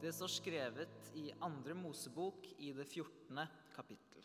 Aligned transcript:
Det 0.00 0.12
står 0.12 0.30
skrevet 0.30 1.10
i 1.18 1.32
andre 1.42 1.74
Mosebok 1.74 2.44
i 2.58 2.70
det 2.72 2.84
14. 2.86 3.40
kapittel. 3.74 4.22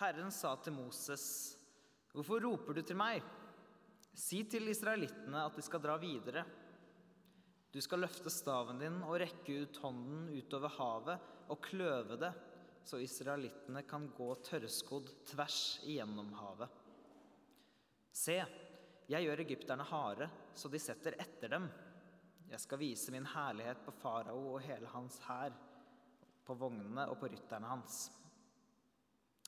Herren 0.00 0.32
sa 0.32 0.54
til 0.56 0.72
Moses, 0.72 1.58
'Hvorfor 2.12 2.40
roper 2.40 2.72
du 2.72 2.82
til 2.82 2.96
meg?' 2.96 3.20
'Si 4.14 4.44
til 4.44 4.68
israelittene 4.68 5.44
at 5.44 5.56
de 5.56 5.62
skal 5.62 5.80
dra 5.84 5.98
videre.' 6.00 6.46
'Du 7.72 7.80
skal 7.80 8.00
løfte 8.00 8.30
staven 8.30 8.78
din 8.78 9.02
og 9.02 9.20
rekke 9.20 9.62
ut 9.62 9.76
hånden 9.76 10.32
utover 10.32 10.68
havet 10.68 11.20
og 11.48 11.60
kløve 11.60 12.16
det, 12.16 12.32
så 12.84 12.96
israelittene 12.96 13.82
kan 13.82 14.08
gå 14.16 14.34
tørrskodd 14.48 15.12
tvers 15.26 15.80
igjennom 15.84 16.32
havet.' 16.32 16.72
'Se, 18.12 18.44
jeg 19.08 19.24
gjør 19.24 19.40
egypterne 19.44 19.84
harde, 19.84 20.30
så 20.54 20.68
de 20.72 20.78
setter 20.78 21.20
etter 21.20 21.48
dem.' 21.48 21.91
Jeg 22.52 22.60
skal 22.60 22.82
vise 22.82 23.12
min 23.14 23.24
herlighet 23.24 23.78
på 23.80 23.94
farao 23.96 24.40
og 24.50 24.60
hele 24.60 24.90
hans 24.92 25.16
hær, 25.24 25.54
på 26.44 26.56
vognene 26.60 27.06
og 27.08 27.16
på 27.22 27.30
rytterne 27.32 27.70
hans. 27.70 28.10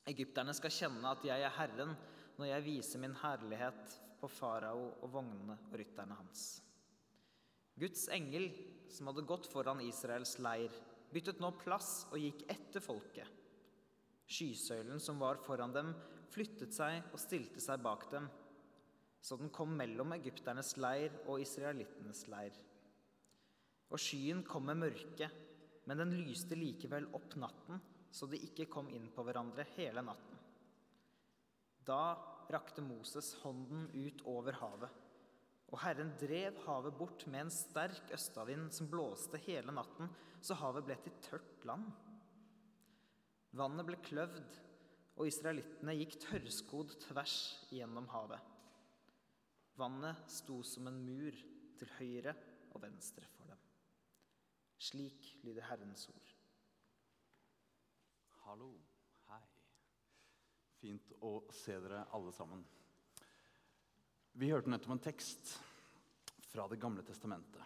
Egypterne 0.08 0.54
skal 0.56 0.72
kjenne 0.72 1.10
at 1.10 1.26
jeg 1.26 1.44
er 1.44 1.52
Herren 1.52 1.92
når 2.38 2.48
jeg 2.48 2.64
viser 2.64 3.02
min 3.02 3.16
herlighet 3.20 3.98
på 4.22 4.30
farao 4.32 4.86
og 5.02 5.12
vognene 5.18 5.58
og 5.68 5.76
rytterne 5.76 6.16
hans. 6.16 6.46
Guds 7.76 8.06
engel, 8.14 8.48
som 8.88 9.10
hadde 9.10 9.26
gått 9.28 9.50
foran 9.52 9.84
Israels 9.84 10.38
leir, 10.40 10.72
byttet 11.12 11.44
nå 11.44 11.52
plass 11.60 12.06
og 12.12 12.20
gikk 12.22 12.46
etter 12.56 12.80
folket. 12.80 13.28
Skysøylen 14.24 15.02
som 15.02 15.20
var 15.20 15.42
foran 15.44 15.74
dem, 15.76 15.92
flyttet 16.32 16.72
seg 16.72 17.02
og 17.12 17.20
stilte 17.20 17.60
seg 17.60 17.84
bak 17.84 18.08
dem, 18.14 18.30
så 19.20 19.36
den 19.40 19.52
kom 19.52 19.76
mellom 19.76 20.16
egypternes 20.16 20.78
leir 20.80 21.12
og 21.26 21.42
israelittenes 21.44 22.30
leir. 22.32 22.56
Og 23.92 24.00
skyen 24.00 24.42
kom 24.46 24.66
med 24.70 24.80
mørke, 24.80 25.28
men 25.84 26.00
den 26.00 26.14
lyste 26.24 26.56
likevel 26.56 27.10
opp 27.16 27.36
natten, 27.40 27.80
så 28.14 28.28
de 28.30 28.40
ikke 28.46 28.68
kom 28.70 28.88
inn 28.94 29.10
på 29.12 29.24
hverandre 29.26 29.66
hele 29.74 30.04
natten. 30.06 30.38
Da 31.84 32.14
rakte 32.52 32.84
Moses 32.84 33.34
hånden 33.42 33.88
ut 33.92 34.22
over 34.30 34.56
havet, 34.60 35.00
og 35.72 35.80
Herren 35.82 36.12
drev 36.20 36.56
havet 36.68 36.96
bort 36.96 37.24
med 37.26 37.46
en 37.46 37.52
sterk 37.52 38.12
østavind 38.14 38.70
som 38.72 38.88
blåste 38.90 39.40
hele 39.46 39.74
natten, 39.74 40.08
så 40.44 40.56
havet 40.60 40.86
ble 40.86 40.96
til 41.02 41.16
tørt 41.24 41.66
land. 41.66 41.88
Vannet 43.54 43.88
ble 43.88 43.98
kløvd, 44.04 44.60
og 45.14 45.28
israelittene 45.30 45.94
gikk 45.98 46.16
tørrskodd 46.24 46.96
tvers 47.06 47.36
gjennom 47.70 48.08
havet. 48.10 48.40
Vannet 49.78 50.30
sto 50.30 50.60
som 50.66 50.88
en 50.90 51.00
mur 51.06 51.34
til 51.78 51.92
høyre 51.98 52.34
og 52.74 52.82
venstre 52.82 53.26
for 53.34 53.50
dem. 53.50 53.63
Slik 54.78 55.38
lyder 55.42 55.62
Herrens 55.68 56.08
ord. 56.08 56.32
Hallo. 58.44 58.72
Hei. 59.30 59.40
Fint 60.80 61.14
å 61.24 61.36
se 61.54 61.78
dere 61.80 62.04
alle 62.16 62.32
sammen. 62.34 62.64
Vi 64.34 64.50
hørte 64.50 64.72
nettopp 64.72 64.96
en 64.96 65.04
tekst 65.06 65.54
fra 66.50 66.66
Det 66.68 66.80
gamle 66.82 67.02
testamentet. 67.06 67.62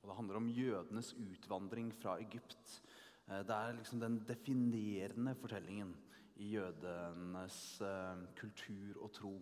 Og 0.00 0.08
Det 0.10 0.16
handler 0.16 0.36
om 0.36 0.48
jødenes 0.48 1.14
utvandring 1.14 1.92
fra 1.92 2.18
Egypt. 2.20 2.82
Eh, 3.26 3.42
Det 3.42 3.54
er 3.54 3.72
liksom 3.72 4.00
den 4.00 4.24
definerende 4.24 5.34
fortellingen 5.34 5.96
i 6.36 6.52
jødenes 6.54 7.80
eh, 7.80 8.26
kultur 8.36 9.02
og 9.02 9.12
tro 9.12 9.34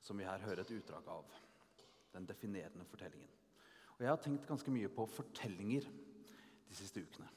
som 0.00 0.18
vi 0.18 0.24
her 0.24 0.38
hører 0.38 0.60
et 0.60 0.70
utdrag 0.70 1.08
av. 1.08 1.24
Den 2.12 2.26
definerende 2.26 2.84
fortellingen. 2.84 3.30
Og 3.96 4.00
Jeg 4.00 4.08
har 4.08 4.16
tenkt 4.16 4.46
ganske 4.48 4.70
mye 4.70 4.88
på 4.88 5.06
fortellinger 5.06 5.88
de 6.70 6.78
siste 6.78 7.02
ukene. 7.02 7.28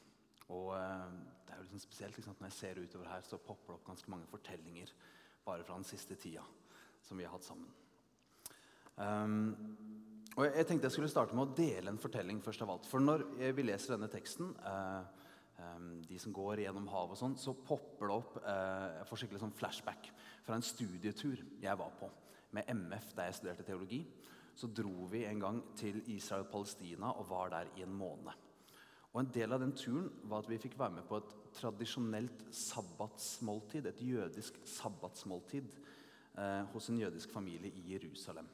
Og 0.54 0.74
eh, 0.78 1.16
det 1.44 1.54
er 1.54 1.60
jo 1.60 1.68
liksom 1.68 1.84
spesielt 1.84 2.18
liksom, 2.18 2.36
Når 2.40 2.52
jeg 2.52 2.60
ser 2.60 2.82
utover 2.84 3.10
her, 3.10 3.26
så 3.26 3.40
popper 3.42 3.74
det 3.74 3.80
opp 3.80 3.88
ganske 3.88 4.12
mange 4.12 4.30
fortellinger 4.30 4.94
bare 5.44 5.64
fra 5.64 5.76
den 5.80 5.88
siste 5.88 6.16
tida 6.16 6.44
som 7.04 7.20
vi 7.20 7.26
har 7.26 7.34
hatt 7.34 7.44
sammen. 7.44 7.68
Um, 8.96 9.50
og 10.38 10.46
jeg, 10.46 10.54
jeg 10.56 10.68
tenkte 10.70 10.88
jeg 10.88 10.96
skulle 10.96 11.12
starte 11.12 11.36
med 11.36 11.50
å 11.50 11.56
dele 11.58 11.92
en 11.92 12.00
fortelling 12.00 12.40
først 12.46 12.64
av 12.64 12.72
alt. 12.72 12.88
For 12.88 13.04
når 13.04 13.26
vi 13.58 13.66
leser 13.66 13.96
denne 13.96 14.10
teksten, 14.12 14.54
um, 14.56 15.90
de 16.08 16.20
som 16.20 16.34
går 16.36 16.64
gjennom 16.64 16.88
havet 16.92 17.18
og 17.18 17.20
sånn, 17.20 17.36
så 17.40 17.54
popper 17.56 18.10
det 18.10 18.16
opp 18.16 18.38
eh, 18.42 18.88
Jeg 18.98 19.08
får 19.10 19.20
skikkelig 19.22 19.42
sånn 19.44 19.56
flashback 19.58 20.10
fra 20.44 20.58
en 20.58 20.66
studietur 20.66 21.44
jeg 21.62 21.80
var 21.80 21.94
på 22.00 22.10
med 22.54 22.70
MF 22.70 23.14
da 23.18 23.28
jeg 23.28 23.38
studerte 23.38 23.66
teologi. 23.68 24.02
Så 24.58 24.70
dro 24.70 25.08
vi 25.10 25.24
en 25.26 25.42
gang 25.42 25.62
til 25.80 26.02
Israel 26.14 26.46
og 26.46 26.52
Palestina 26.52 27.14
og 27.18 27.30
var 27.30 27.54
der 27.54 27.72
i 27.78 27.86
en 27.86 27.96
måned. 27.98 28.34
Og 29.14 29.22
En 29.22 29.30
del 29.34 29.54
av 29.54 29.62
den 29.62 29.76
turen 29.78 30.08
var 30.26 30.42
at 30.42 30.50
vi 30.50 30.58
fikk 30.62 30.78
være 30.80 30.98
med 30.98 31.06
på 31.06 31.20
et 31.20 31.34
tradisjonelt 31.54 32.48
sabbatsmåltid. 32.50 33.86
Et 33.92 34.02
jødisk 34.10 34.58
sabbatsmåltid 34.66 35.76
eh, 35.78 36.64
hos 36.74 36.90
en 36.90 36.98
jødisk 37.04 37.34
familie 37.34 37.70
i 37.78 37.94
Jerusalem. 37.94 38.50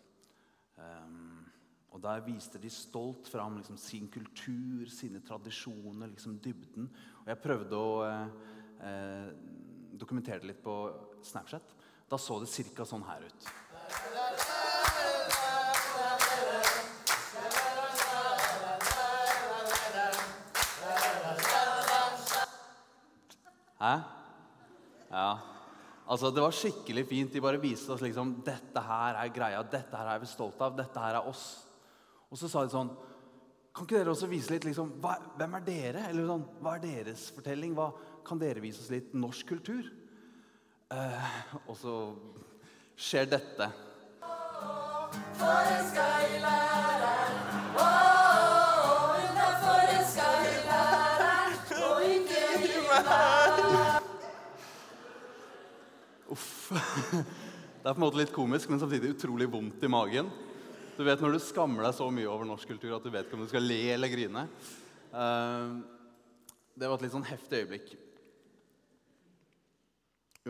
Um, 0.75 1.47
og 1.95 2.03
Der 2.03 2.21
viste 2.27 2.59
de 2.61 2.69
stolt 2.69 3.27
fram 3.31 3.57
liksom, 3.57 3.77
sin 3.77 4.07
kultur, 4.11 4.85
sine 4.91 5.23
tradisjoner, 5.25 6.11
liksom 6.11 6.37
dybden. 6.43 6.91
Og 7.23 7.31
Jeg 7.31 7.43
prøvde 7.43 7.79
å 7.79 7.95
eh, 8.05 8.37
eh, 8.83 9.31
dokumentere 9.99 10.43
det 10.43 10.51
litt 10.51 10.63
på 10.63 10.75
Snapchat. 11.23 11.75
Da 12.09 12.17
så 12.19 12.39
det 12.43 12.51
ca. 12.75 12.85
sånn 12.85 13.07
her 13.07 13.25
ut. 13.31 13.51
Hæ? 23.79 23.93
Ja. 25.11 25.29
Altså, 26.09 26.31
Det 26.31 26.41
var 26.41 26.51
skikkelig 26.51 27.05
fint. 27.07 27.33
De 27.33 27.41
bare 27.41 27.61
viste 27.61 27.93
oss 27.93 28.01
liksom 28.01 28.41
dette 28.45 28.81
her 28.81 29.15
er 29.15 29.33
greia, 29.33 29.63
dette 29.63 29.97
her 29.97 30.15
er 30.15 30.19
vi 30.19 30.25
stolte 30.29 30.65
av, 30.65 30.75
dette 30.77 30.99
her 30.99 31.19
er 31.19 31.29
oss. 31.29 31.65
Og 32.29 32.37
så 32.37 32.49
sa 32.49 32.65
de 32.65 32.73
sånn 32.73 32.91
Kan 33.73 33.85
ikke 33.85 33.99
dere 33.99 34.11
også 34.11 34.27
vise 34.29 34.51
litt 34.51 34.65
liksom, 34.67 34.91
hva, 35.01 35.15
Hvem 35.37 35.55
er 35.55 35.63
dere? 35.65 36.03
Eller 36.09 36.27
sånn, 36.27 36.45
Hva 36.61 36.75
er 36.75 36.83
deres 36.83 37.29
fortelling? 37.33 37.73
Hva, 37.77 37.91
kan 38.25 38.41
dere 38.41 38.61
vise 38.61 38.83
oss 38.83 38.91
litt 38.93 39.13
norsk 39.17 39.47
kultur? 39.49 39.87
Eh, 40.89 41.37
og 41.65 41.77
så 41.77 41.93
skjer 42.97 43.29
dette. 43.29 43.69
For 45.39 45.69
en 45.73 45.85
skøylærer, 45.89 46.98
Det 57.79 57.87
er 57.87 57.95
på 57.95 57.97
en 57.97 58.03
måte 58.03 58.19
litt 58.19 58.33
komisk, 58.35 58.69
men 58.69 58.81
samtidig 58.81 59.15
utrolig 59.15 59.47
vondt 59.49 59.81
i 59.85 59.89
magen. 59.89 60.27
Du 60.97 61.05
vet 61.07 61.21
når 61.23 61.37
du 61.37 61.39
skammer 61.41 61.87
deg 61.87 61.95
så 61.95 62.09
mye 62.11 62.27
over 62.29 62.45
norsk 62.45 62.69
kultur 62.73 62.97
at 62.97 63.05
du 63.05 63.09
vet 63.13 63.25
ikke 63.25 63.37
om 63.37 63.45
du 63.45 63.49
skal 63.49 63.63
le 63.65 63.79
eller 63.95 64.11
grine. 64.11 64.43
Eh, 65.09 65.79
Det 66.79 66.87
var 66.87 66.95
et 66.95 67.05
litt 67.07 67.15
sånn 67.15 67.27
heftig 67.27 67.63
øyeblikk. 67.63 67.89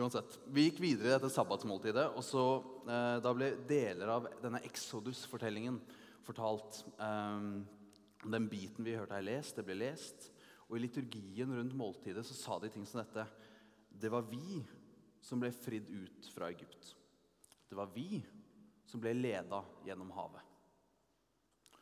Uansett, 0.00 0.36
Vi 0.46 0.66
gikk 0.68 0.80
videre 0.82 1.08
i 1.08 1.14
dette 1.16 1.30
sabbatsmåltidet, 1.32 2.08
og 2.14 2.22
så, 2.22 2.44
eh, 2.86 3.20
da 3.20 3.32
ble 3.34 3.52
deler 3.66 4.08
av 4.08 4.28
denne 4.42 4.60
Exodus-fortellingen 4.62 5.80
fortalt. 6.26 6.84
Eh, 6.98 7.64
den 8.28 8.48
biten 8.48 8.84
vi 8.84 8.96
hørte 8.96 9.16
her 9.16 9.22
lest, 9.22 9.56
det 9.56 9.64
ble 9.64 9.78
lest. 9.78 10.30
Og 10.68 10.76
i 10.76 10.86
liturgien 10.86 11.50
rundt 11.50 11.74
måltidet 11.74 12.24
så 12.26 12.34
sa 12.34 12.58
de 12.58 12.68
ting 12.68 12.84
som 12.86 13.00
dette. 13.02 13.26
Det 13.98 14.10
var 14.10 14.22
vi 14.22 14.62
som 15.20 15.40
ble 15.40 15.52
fridd 15.54 15.90
ut 15.90 16.30
fra 16.34 16.48
Egypt. 16.50 16.94
Det 17.68 17.78
var 17.78 17.90
vi 17.94 18.22
som 18.88 19.02
ble 19.02 19.12
leda 19.14 19.62
gjennom 19.86 20.10
havet. 20.16 20.42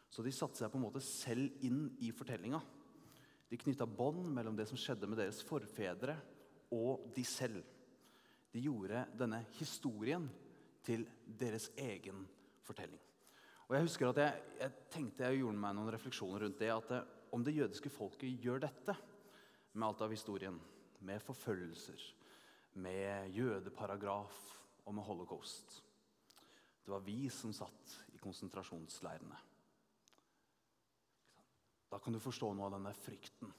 Så 0.09 0.25
de 0.25 0.33
satte 0.35 0.59
seg 0.59 0.71
på 0.73 0.81
en 0.81 0.87
måte 0.87 1.03
selv 1.05 1.63
inn 1.65 1.87
i 2.05 2.11
fortellinga. 2.13 2.61
De 3.49 3.57
knytta 3.61 3.87
bånd 3.89 4.27
mellom 4.35 4.57
det 4.57 4.67
som 4.69 4.81
skjedde 4.81 5.09
med 5.09 5.21
deres 5.21 5.41
forfedre, 5.47 6.17
og 6.75 7.09
de 7.17 7.25
selv. 7.25 7.63
De 8.53 8.61
gjorde 8.65 9.07
denne 9.17 9.41
historien 9.57 10.27
til 10.85 11.07
deres 11.25 11.71
egen 11.81 12.25
fortelling. 12.65 13.01
Og 13.69 13.77
Jeg 13.77 13.85
husker 13.85 14.09
at 14.09 14.21
jeg, 14.23 14.45
jeg 14.63 14.77
tenkte 14.93 15.29
jeg 15.29 15.43
gjorde 15.43 15.61
meg 15.61 15.77
noen 15.77 15.93
refleksjoner 15.93 16.45
rundt 16.45 16.61
det. 16.61 16.71
At 16.73 16.93
det, 16.93 17.01
om 17.37 17.45
det 17.45 17.57
jødiske 17.57 17.93
folket 17.93 18.45
gjør 18.45 18.63
dette 18.65 18.95
med 19.75 19.89
alt 19.89 20.05
av 20.05 20.13
historien, 20.13 20.57
med 21.05 21.21
forfølgelser, 21.23 22.01
med 22.79 23.35
jødeparagraf 23.35 24.39
og 24.87 24.95
med 24.95 25.05
holocaust 25.05 25.83
Det 26.85 26.93
var 26.93 27.05
vi 27.05 27.29
som 27.29 27.53
satt 27.53 27.95
i 28.15 28.19
konsentrasjonsleirene. 28.23 29.37
Da 31.89 31.99
kan 32.01 32.13
du 32.13 32.21
forstå 32.21 32.55
noe 32.55 32.69
av 32.69 32.79
denne 32.79 32.95
frykten 32.97 33.53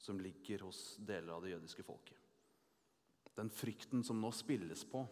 som 0.00 0.20
ligger 0.20 0.64
hos 0.64 0.96
deler 0.96 1.34
av 1.34 1.44
det 1.44 1.52
jødiske 1.52 1.84
folket. 1.84 2.16
Den 3.36 3.50
frykten 3.50 4.04
som 4.06 4.20
nå 4.20 4.30
spilles 4.32 4.84
på 4.88 5.02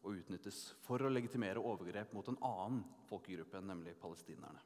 og 0.00 0.16
utnyttes 0.16 0.62
for 0.84 1.02
å 1.02 1.12
legitimere 1.12 1.62
overgrep 1.62 2.14
mot 2.16 2.28
en 2.30 2.38
annen 2.46 2.82
folkegruppe, 3.08 3.60
nemlig 3.64 3.96
palestinerne. 4.00 4.62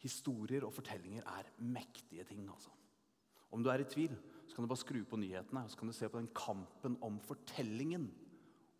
Historier 0.00 0.64
og 0.64 0.72
fortellinger 0.74 1.26
er 1.28 1.50
mektige 1.60 2.24
ting. 2.24 2.48
altså. 2.48 2.72
Om 3.52 3.62
du 3.62 3.70
er 3.70 3.84
i 3.84 3.88
tvil, 3.88 4.16
så 4.50 4.56
kan 4.56 4.66
du 4.66 4.70
bare 4.72 4.82
skru 4.82 5.04
på 5.06 5.18
nyhetene 5.22 5.62
og 5.62 5.70
så 5.70 5.78
kan 5.78 5.90
du 5.90 5.94
se 5.94 6.08
på 6.10 6.18
den 6.18 6.32
kampen 6.34 6.96
om 7.06 7.20
fortellingen 7.22 8.08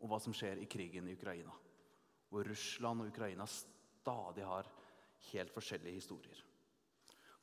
om 0.03 0.11
hva 0.11 0.19
som 0.19 0.35
skjer 0.35 0.59
i 0.59 0.67
krigen 0.67 1.07
i 1.07 1.15
Ukraina. 1.15 1.53
Hvor 2.27 2.49
Russland 2.51 3.05
og 3.05 3.13
Ukraina 3.13 3.47
stadig 3.47 4.43
har 4.49 4.67
helt 5.31 5.55
forskjellige 5.55 6.01
historier. 6.01 6.43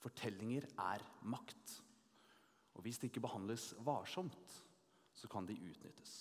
Fortellinger 0.03 0.68
er 0.75 1.06
makt. 1.24 1.77
Og 2.75 2.83
hvis 2.83 3.00
det 3.00 3.13
ikke 3.13 3.24
behandles 3.24 3.71
varsomt, 3.88 4.57
så 5.15 5.31
kan 5.31 5.47
de 5.47 5.56
utnyttes. 5.56 6.18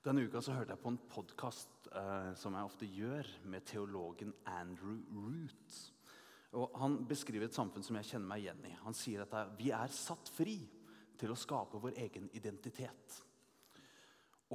Denne 0.00 0.24
uka 0.24 0.40
så 0.40 0.56
hørte 0.56 0.72
jeg 0.72 0.80
på 0.80 0.94
en 0.94 1.02
podkast 1.12 1.90
eh, 1.92 2.32
som 2.40 2.56
jeg 2.56 2.70
ofte 2.72 2.88
gjør, 2.88 3.28
med 3.44 3.68
teologen 3.68 4.32
Andrew 4.48 5.02
Root. 5.12 5.80
Og 6.58 6.76
Han 6.82 6.98
beskriver 7.06 7.46
et 7.46 7.54
samfunn 7.56 7.84
som 7.86 7.98
jeg 8.00 8.10
kjenner 8.12 8.30
meg 8.32 8.44
igjen 8.44 8.64
i. 8.66 8.76
Han 8.82 8.96
sier 8.96 9.22
at 9.24 9.56
vi 9.58 9.70
er 9.74 9.92
satt 9.94 10.30
fri 10.34 10.58
til 11.20 11.32
å 11.32 11.38
skape 11.38 11.78
vår 11.82 11.98
egen 12.06 12.30
identitet. 12.34 13.20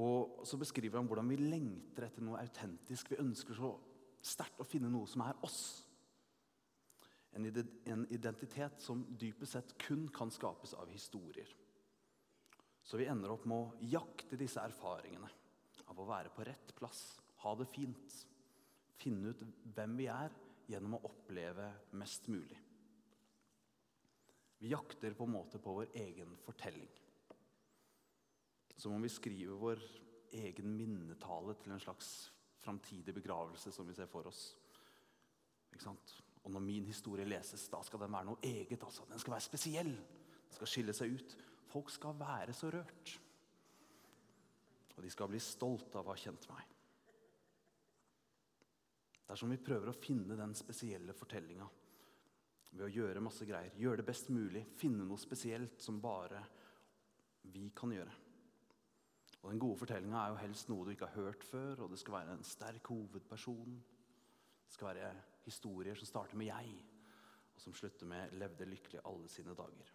Og 0.01 0.41
så 0.47 0.59
beskriver 0.59 0.99
han 0.99 1.07
hvordan 1.07 1.29
vi 1.31 1.39
lengter 1.39 2.09
etter 2.09 2.25
noe 2.25 2.41
autentisk. 2.41 3.13
Vi 3.13 3.21
ønsker 3.23 3.55
så 3.55 3.71
sterkt 4.25 4.59
å 4.59 4.67
finne 4.67 4.91
noe 4.91 5.07
som 5.07 5.23
er 5.23 5.37
oss. 5.45 5.61
En 7.35 8.05
identitet 8.11 8.83
som 8.83 9.03
dypest 9.19 9.55
sett 9.55 9.73
kun 9.79 10.07
kan 10.15 10.31
skapes 10.31 10.73
av 10.75 10.91
historier. 10.91 11.47
Så 12.85 12.99
vi 12.99 13.07
ender 13.09 13.31
opp 13.33 13.47
med 13.49 13.57
å 13.57 13.89
jakte 13.91 14.37
disse 14.39 14.61
erfaringene 14.61 15.31
av 15.89 15.99
å 15.99 16.07
være 16.07 16.31
på 16.33 16.45
rett 16.47 16.73
plass, 16.77 17.17
ha 17.43 17.53
det 17.57 17.67
fint, 17.69 18.19
finne 18.99 19.31
ut 19.31 19.41
hvem 19.75 19.95
vi 19.99 20.07
er 20.11 20.33
gjennom 20.69 20.97
å 20.97 21.03
oppleve 21.09 21.67
mest 21.99 22.27
mulig. 22.31 22.57
Vi 24.57 24.71
jakter 24.71 25.13
på 25.13 25.27
en 25.27 25.35
måte 25.35 25.59
på 25.61 25.73
vår 25.77 25.91
egen 25.99 26.37
fortelling. 26.45 26.89
Som 28.75 28.95
om 28.95 29.03
vi 29.03 29.11
skriver 29.11 29.59
vår 29.59 29.81
egen 30.35 30.71
minnetale 30.77 31.55
til 31.61 31.75
en 31.75 31.83
slags 31.83 32.31
framtidig 32.63 33.13
begravelse 33.13 33.71
som 33.71 33.87
vi 33.87 33.95
ser 33.95 34.09
for 34.09 34.27
oss. 34.27 34.47
Og 36.45 36.51
når 36.51 36.63
min 36.63 36.87
historie 36.87 37.27
leses, 37.27 37.67
da 37.69 37.81
skal 37.83 38.01
den 38.03 38.13
være 38.13 38.29
noe 38.31 38.41
eget. 38.43 38.83
Altså. 38.83 39.05
Den 39.09 39.21
skal 39.21 39.35
være 39.35 39.47
spesiell. 39.47 39.93
Den 39.95 40.57
skal 40.57 40.71
skille 40.71 40.95
seg 40.95 41.15
ut. 41.17 41.37
Folk 41.71 41.91
skal 41.93 42.17
være 42.19 42.53
så 42.53 42.71
rørt. 42.73 43.15
Og 44.95 45.03
de 45.03 45.11
skal 45.11 45.29
bli 45.31 45.41
stolte 45.43 45.99
av 45.99 46.07
å 46.07 46.13
ha 46.13 46.19
kjent 46.19 46.47
meg. 46.51 46.74
Dersom 49.25 49.49
vi 49.49 49.61
prøver 49.61 49.89
å 49.89 49.97
finne 49.97 50.37
den 50.37 50.53
spesielle 50.57 51.15
fortellinga 51.17 51.65
ved 52.75 52.85
å 52.85 52.91
gjøre 52.91 53.23
masse 53.23 53.47
greier, 53.47 53.73
gjøre 53.79 54.01
det 54.01 54.07
best 54.09 54.29
mulig, 54.33 54.65
finne 54.77 55.05
noe 55.07 55.21
spesielt 55.21 55.81
som 55.81 56.01
bare 56.03 56.43
vi 57.53 57.69
kan 57.75 57.93
gjøre. 57.95 58.13
Og 59.45 59.51
Den 59.51 59.61
gode 59.61 59.77
fortellinga 59.77 60.21
er 60.21 60.33
jo 60.33 60.41
helst 60.41 60.69
noe 60.71 60.85
du 60.85 60.91
ikke 60.93 61.09
har 61.09 61.27
hørt 61.27 61.43
før, 61.45 61.83
og 61.85 61.91
det 61.93 61.99
skal 62.01 62.17
være 62.17 62.33
en 62.33 62.45
sterk 62.45 62.89
hovedperson. 62.89 63.75
Det 64.65 64.73
skal 64.73 64.89
være 64.89 65.11
historier 65.45 65.95
som 65.95 66.09
starter 66.09 66.37
med 66.37 66.47
'jeg', 66.47 66.85
og 67.55 67.61
som 67.61 67.73
slutter 67.73 68.05
med 68.05 68.31
'levde 68.33 68.65
lykkelig 68.65 69.01
alle 69.05 69.29
sine 69.29 69.53
dager'. 69.55 69.93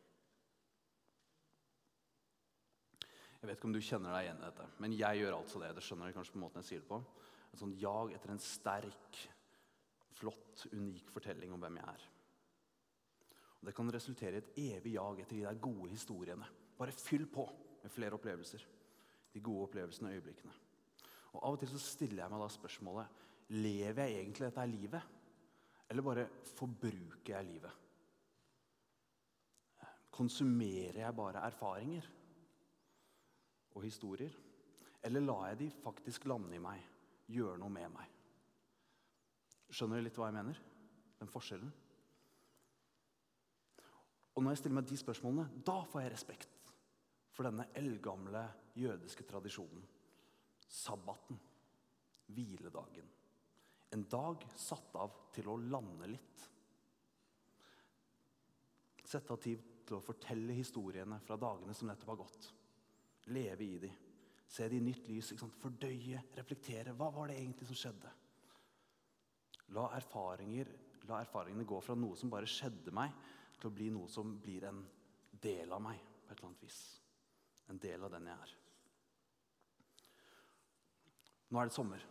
Jeg 3.40 3.48
vet 3.48 3.56
ikke 3.56 3.64
om 3.64 3.72
du 3.72 3.80
kjenner 3.80 4.12
deg 4.12 4.24
igjen 4.24 4.42
i 4.42 4.46
dette, 4.46 4.66
men 4.78 4.92
jeg 4.92 5.18
gjør 5.18 5.36
altså 5.36 5.60
det. 5.60 5.74
Det 5.74 5.82
skjønner 5.82 6.06
du 6.06 6.12
kanskje 6.12 6.32
på 6.32 6.38
måten 6.38 6.60
jeg 6.60 6.64
sier 6.64 6.80
det 6.80 6.88
på. 6.88 7.04
En 7.50 7.60
sånn 7.62 7.76
jag 7.78 8.14
etter 8.14 8.32
en 8.32 8.42
sterk, 8.42 9.20
flott, 10.14 10.66
unik 10.72 11.10
fortelling 11.14 11.52
om 11.54 11.62
hvem 11.62 11.78
jeg 11.80 11.94
er. 11.94 12.06
Og 13.60 13.68
Det 13.68 13.74
kan 13.76 13.92
resultere 13.92 14.38
i 14.38 14.42
et 14.42 14.60
evig 14.76 14.94
jag 14.94 15.20
etter 15.20 15.36
de 15.36 15.46
der 15.46 15.62
gode 15.62 15.90
historiene. 15.92 16.46
Bare 16.78 16.96
fyll 16.96 17.26
på 17.28 17.44
med 17.82 17.92
flere 17.92 18.16
opplevelser. 18.16 18.64
De 19.32 19.40
gode 19.40 19.66
opplevelsene 19.68 20.08
og 20.10 20.18
øyeblikkene. 20.18 20.54
Og 21.32 21.42
Av 21.44 21.54
og 21.54 21.60
til 21.60 21.70
så 21.70 21.80
stiller 21.82 22.24
jeg 22.24 22.32
meg 22.32 22.42
da 22.42 22.48
spørsmålet 22.50 23.18
Lever 23.50 24.06
jeg 24.06 24.20
egentlig 24.20 24.46
dette 24.46 24.64
livet, 24.70 25.06
eller 25.90 26.06
bare 26.06 26.26
forbruker 26.54 27.32
jeg 27.34 27.46
livet? 27.48 27.72
Konsumerer 30.14 31.00
jeg 31.02 31.16
bare 31.18 31.42
erfaringer? 31.48 32.06
og 33.74 33.82
historier? 33.82 34.32
Eller 35.02 35.20
lar 35.20 35.46
jeg 35.48 35.58
de 35.58 35.70
faktisk 35.82 36.26
lande 36.28 36.56
i 36.56 36.62
meg, 36.62 36.80
gjøre 37.30 37.58
noe 37.60 37.72
med 37.72 37.92
meg? 37.94 38.16
Skjønner 39.70 40.00
du 40.00 40.06
litt 40.06 40.18
hva 40.18 40.30
jeg 40.30 40.38
mener? 40.40 40.58
Den 41.20 41.30
forskjellen? 41.30 41.70
Og 44.34 44.42
når 44.42 44.54
jeg 44.54 44.62
stiller 44.62 44.78
meg 44.80 44.88
de 44.88 44.98
spørsmålene, 44.98 45.62
da 45.66 45.78
får 45.86 46.04
jeg 46.04 46.12
respekt 46.14 46.74
for 47.34 47.46
denne 47.46 47.68
eldgamle 47.78 48.42
jødiske 48.78 49.26
tradisjonen. 49.28 49.82
Sabbaten. 50.70 51.38
Hviledagen. 52.30 53.08
En 53.90 54.04
dag 54.06 54.44
satt 54.54 54.94
av 55.02 55.16
til 55.34 55.50
å 55.50 55.58
lande 55.58 56.06
litt. 56.12 56.44
Sette 59.02 59.34
av 59.34 59.40
tid 59.42 59.64
til 59.82 59.98
å 59.98 60.04
fortelle 60.04 60.54
historiene 60.54 61.18
fra 61.24 61.38
dagene 61.40 61.74
som 61.74 61.90
nettopp 61.90 62.12
har 62.12 62.20
gått 62.20 62.50
leve 63.34 63.66
i 63.66 63.78
dem. 63.82 63.96
Se 64.50 64.66
det 64.68 64.80
i 64.80 64.82
nytt 64.82 65.06
lys. 65.06 65.32
Fordøye, 65.62 66.24
reflektere. 66.36 66.94
Hva 66.98 67.10
var 67.14 67.30
det 67.30 67.38
egentlig 67.38 67.68
som 67.68 67.78
skjedde? 67.78 68.10
La, 69.76 69.86
la 69.86 71.20
erfaringene 71.22 71.66
gå 71.68 71.78
fra 71.84 71.94
noe 71.94 72.18
som 72.18 72.32
bare 72.32 72.50
skjedde 72.50 72.94
meg, 72.94 73.14
til 73.60 73.68
å 73.70 73.76
bli 73.76 73.90
noe 73.94 74.08
som 74.10 74.32
blir 74.42 74.64
en 74.66 74.80
del 75.42 75.70
av 75.72 75.82
meg 75.84 76.00
på 76.00 76.32
et 76.32 76.38
eller 76.38 76.48
annet 76.48 76.64
vis. 76.64 76.80
En 77.70 77.78
del 77.78 78.06
av 78.06 78.10
den 78.14 78.26
jeg 78.26 78.46
er. 78.46 78.54
Nå 81.50 81.60
er 81.60 81.68
det 81.68 81.74
sommer, 81.74 82.02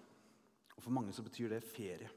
og 0.76 0.84
for 0.84 0.96
mange 0.96 1.16
så 1.16 1.24
betyr 1.24 1.52
det 1.52 1.62
ferie. 1.64 2.10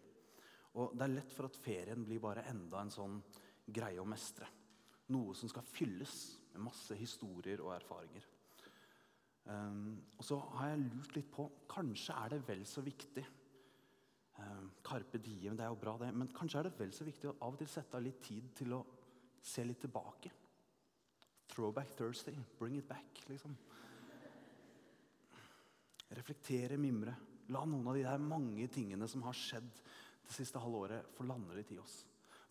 Og 0.79 0.95
det 0.97 1.07
er 1.07 1.17
lett 1.17 1.35
for 1.35 1.47
at 1.49 1.59
ferien 1.63 2.05
blir 2.07 2.23
bare 2.23 2.47
enda 2.51 2.81
en 2.83 2.93
sånn 2.93 3.19
greie 3.67 4.01
å 4.03 4.07
mestre. 4.09 4.47
Noe 5.15 5.35
som 5.37 5.51
skal 5.51 5.67
fylles 5.67 6.17
med 6.53 6.67
masse 6.69 6.97
historier 6.99 7.63
og 7.65 7.75
erfaringer. 7.77 8.27
Um, 9.43 9.97
og 10.19 10.25
så 10.25 10.39
har 10.57 10.71
jeg 10.71 10.85
lurt 10.85 11.17
litt 11.17 11.31
på 11.35 11.49
Kanskje 11.67 12.15
er 12.15 12.29
det 12.31 12.45
vel 12.47 12.61
så 12.69 12.79
viktig 12.87 13.25
um, 14.39 14.69
Carpe 14.87 15.19
diem, 15.19 15.57
det 15.59 15.65
er 15.65 15.73
jo 15.73 15.81
bra, 15.81 15.97
det. 15.99 16.13
Men 16.15 16.31
kanskje 16.35 16.61
er 16.61 16.69
det 16.69 16.79
vel 16.79 16.95
så 16.95 17.07
viktig 17.07 17.31
å 17.31 17.35
av 17.41 17.57
og 17.57 17.59
til 17.61 17.71
sette 17.73 17.99
av 17.99 18.05
litt 18.05 18.23
tid 18.23 18.53
til 18.59 18.77
å 18.77 18.85
se 19.43 19.65
litt 19.67 19.83
tilbake. 19.83 20.31
Throwback 21.53 21.91
Thursday. 21.99 22.39
Bring 22.59 22.79
it 22.79 22.89
back, 22.89 23.25
liksom. 23.29 23.57
Reflektere, 26.13 26.79
mimre. 26.81 27.17
La 27.53 27.65
noen 27.67 27.89
av 27.89 27.99
de 27.99 28.07
der 28.07 28.23
mange 28.23 28.69
tingene 28.73 29.09
som 29.11 29.25
har 29.27 29.37
skjedd 29.37 29.69
det 30.23 30.37
siste 30.37 30.61
halve 30.63 30.87
året, 30.87 31.13
få 31.17 31.27
lande 31.27 31.57
litt 31.57 31.73
i 31.75 31.81
oss. 31.83 32.03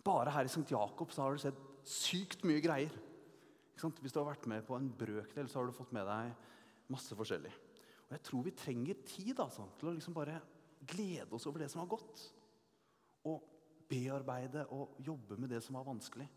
Bare 0.04 0.34
her 0.34 0.46
i 0.46 0.52
St. 0.52 0.68
Jakob 0.70 1.14
så 1.14 1.24
har 1.24 1.38
du 1.38 1.42
sett 1.42 1.58
sykt 1.88 2.44
mye 2.46 2.62
greier. 2.62 2.94
Hvis 3.82 4.14
du 4.14 4.20
har 4.20 4.28
vært 4.28 4.46
med 4.50 4.66
på 4.68 4.76
en 4.78 4.92
brøkdel, 4.94 5.48
så 5.50 5.62
har 5.62 5.70
du 5.70 5.74
fått 5.74 5.94
med 5.96 6.06
deg 6.06 6.34
Masse 6.92 7.16
forskjellig. 7.18 7.52
Og 8.08 8.16
jeg 8.18 8.26
tror 8.28 8.44
vi 8.44 8.56
trenger 8.58 9.06
tid 9.08 9.40
altså, 9.40 9.70
til 9.80 9.92
å 9.92 9.96
liksom 9.96 10.16
bare 10.16 10.42
glede 10.92 11.32
oss 11.38 11.48
over 11.48 11.64
det 11.64 11.70
som 11.72 11.84
har 11.84 11.92
gått. 11.92 12.24
Og 13.30 13.48
bearbeide 13.92 14.66
og 14.76 15.00
jobbe 15.04 15.38
med 15.40 15.52
det 15.54 15.62
som 15.64 15.78
var 15.80 15.88
vanskelig. 15.88 16.28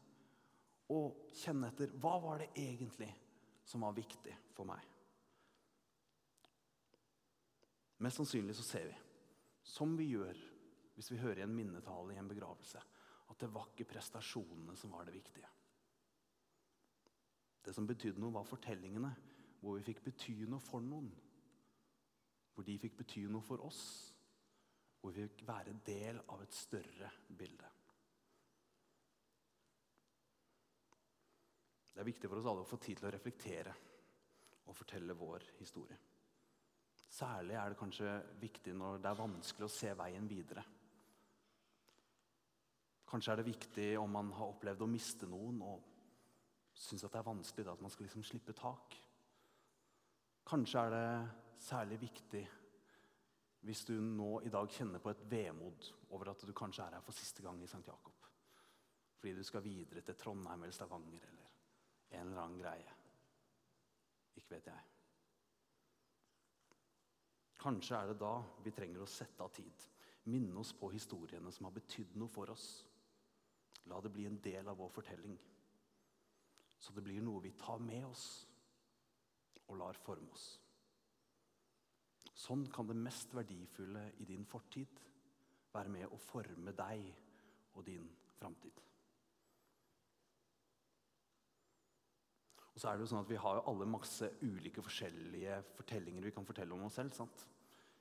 Og 0.94 1.30
kjenne 1.34 1.70
etter 1.73 1.94
hva 1.99 2.16
var 2.23 2.42
det 2.42 2.52
egentlig 2.61 3.11
som 3.64 3.87
var 3.87 3.96
viktig 3.96 4.34
for 4.54 4.68
meg. 4.68 4.82
Mest 8.04 8.20
sannsynlig 8.20 8.56
så 8.58 8.66
ser 8.66 8.88
vi, 8.90 8.96
som 9.64 9.94
vi 9.96 10.11
gjør 10.12 10.38
hvis 10.94 11.11
vi 11.11 11.18
hører 11.23 11.40
i 11.40 11.44
en 11.46 11.54
minnetale 11.54 12.14
i 12.14 12.18
en 12.20 12.28
begravelse, 12.30 12.80
at 13.30 13.40
det 13.40 13.50
var 13.50 13.70
ikke 13.70 13.88
prestasjonene 13.94 14.76
som 14.78 14.92
var 14.94 15.08
det 15.08 15.14
viktige. 15.16 15.49
Det 17.64 17.73
som 17.75 17.87
betydde 17.88 18.20
noe, 18.20 18.34
var 18.34 18.46
fortellingene 18.46 19.11
hvor 19.64 19.78
vi 19.78 19.87
fikk 19.87 20.02
bety 20.04 20.35
noe 20.44 20.61
for 20.61 20.85
noen. 20.85 21.09
Hvor 22.54 22.66
de 22.66 22.76
fikk 22.78 22.99
bety 22.99 23.25
noe 23.33 23.44
for 23.44 23.64
oss. 23.64 23.85
Hvor 25.00 25.14
vi 25.14 25.25
fikk 25.25 25.47
være 25.49 25.78
del 25.87 26.21
av 26.28 26.42
et 26.44 26.54
større 26.54 27.09
bilde. 27.38 27.71
Det 31.94 32.02
er 32.02 32.11
viktig 32.11 32.28
for 32.28 32.40
oss 32.40 32.49
alle 32.50 32.64
å 32.64 32.68
få 32.68 32.80
tid 32.83 32.99
til 32.99 33.09
å 33.09 33.14
reflektere 33.14 33.73
og 34.66 34.76
fortelle 34.76 35.14
vår 35.16 35.44
historie. 35.61 35.97
Særlig 37.14 37.54
er 37.54 37.71
det 37.71 37.78
kanskje 37.78 38.14
viktig 38.42 38.75
når 38.75 38.99
det 38.99 39.11
er 39.11 39.21
vanskelig 39.21 39.68
å 39.68 39.71
se 39.73 39.92
veien 39.94 40.26
videre. 40.26 40.64
Kanskje 43.06 43.33
er 43.33 43.40
det 43.40 43.47
viktig 43.47 43.88
om 44.00 44.11
man 44.11 44.33
har 44.35 44.50
opplevd 44.50 44.83
å 44.83 44.90
miste 44.90 45.28
noen 45.30 45.61
og 45.62 45.85
syns 46.75 47.04
det 47.06 47.14
er 47.14 47.28
vanskelig 47.28 47.71
at 47.71 47.85
man 47.85 47.92
skal 47.94 48.09
liksom 48.09 48.25
slippe 48.26 48.56
tak. 48.59 48.97
Kanskje 50.44 50.80
er 50.80 50.90
det 50.92 51.62
særlig 51.64 52.00
viktig 52.00 52.42
hvis 53.64 53.84
du 53.88 53.94
nå 53.96 54.42
i 54.44 54.50
dag 54.52 54.68
kjenner 54.68 55.00
på 55.00 55.08
et 55.14 55.22
vemod 55.30 55.86
over 56.12 56.34
at 56.34 56.42
du 56.44 56.52
kanskje 56.52 56.84
er 56.84 56.98
her 56.98 57.04
for 57.04 57.16
siste 57.16 57.42
gang 57.42 57.62
i 57.62 57.68
St. 57.68 57.80
Jakob. 57.86 58.26
Fordi 59.16 59.32
du 59.38 59.42
skal 59.42 59.64
videre 59.64 60.02
til 60.04 60.18
Trondheim 60.20 60.66
eller 60.66 60.76
Stavanger 60.76 61.24
eller 61.30 62.20
en 62.20 62.26
eller 62.26 62.42
annen 62.42 62.60
greie. 62.60 62.92
Ikke 64.36 64.58
vet 64.58 64.68
jeg. 64.68 64.82
Kanskje 67.64 67.96
er 67.96 68.12
det 68.12 68.20
da 68.20 68.34
vi 68.66 68.76
trenger 68.76 69.00
å 69.00 69.08
sette 69.08 69.40
av 69.40 69.52
tid. 69.56 69.88
Minne 70.28 70.60
oss 70.60 70.74
på 70.76 70.90
historiene 70.92 71.52
som 71.52 71.70
har 71.70 71.78
betydd 71.78 72.18
noe 72.20 72.28
for 72.28 72.52
oss. 72.52 72.66
La 73.88 73.96
det 74.04 74.12
bli 74.12 74.26
en 74.28 74.40
del 74.44 74.68
av 74.68 74.76
vår 74.76 74.92
fortelling. 74.92 75.38
Så 76.76 76.92
det 76.92 77.04
blir 77.06 77.24
noe 77.24 77.40
vi 77.40 77.56
tar 77.56 77.80
med 77.80 78.04
oss 78.10 78.26
og 79.68 79.78
lar 79.80 79.99
forme 80.04 80.30
oss. 80.35 80.47
Sånn 82.35 82.66
kan 82.73 82.88
det 82.88 82.97
mest 82.99 83.33
verdifulle 83.37 84.09
i 84.21 84.26
din 84.28 84.44
fortid 84.49 85.00
være 85.75 85.92
med 85.92 86.11
å 86.12 86.18
forme 86.21 86.75
deg 86.76 87.06
og 87.75 87.87
din 87.87 88.06
framtid. 88.38 88.83
Og 92.75 92.83
så 92.83 92.90
er 92.90 92.99
det 92.99 93.04
jo 93.04 93.11
sånn 93.12 93.23
at 93.23 93.30
Vi 93.30 93.38
har 93.38 93.59
jo 93.59 93.66
alle 93.71 93.87
masse 93.87 94.28
ulike 94.42 94.83
forskjellige 94.83 95.61
fortellinger 95.76 96.26
vi 96.26 96.35
kan 96.35 96.47
fortelle 96.47 96.75
om 96.75 96.87
oss 96.88 96.99
selv. 96.99 97.14
sant? 97.14 97.47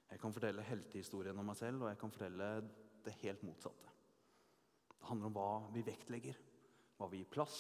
Jeg 0.10 0.20
kan 0.22 0.34
fortelle 0.34 0.66
heltehistorien 0.66 1.38
om 1.40 1.46
meg 1.46 1.58
selv, 1.58 1.84
og 1.84 1.90
jeg 1.90 1.98
kan 2.02 2.12
fortelle 2.14 2.50
det 3.06 3.14
helt 3.22 3.44
motsatte. 3.46 3.94
Det 4.90 5.08
handler 5.10 5.30
om 5.30 5.38
hva 5.38 5.48
vi 5.74 5.82
vektlegger, 5.86 6.38
hva 6.98 7.10
vi 7.12 7.22
gir 7.22 7.32
plass, 7.34 7.58